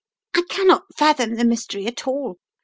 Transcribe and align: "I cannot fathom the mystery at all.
"I 0.33 0.41
cannot 0.49 0.95
fathom 0.97 1.35
the 1.35 1.45
mystery 1.45 1.85
at 1.85 2.07
all. 2.07 2.39